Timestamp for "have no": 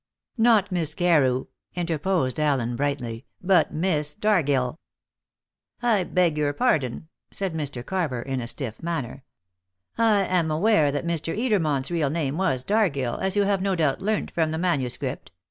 13.43-13.75